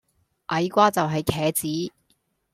[0.47, 1.93] 矮瓜就係茄子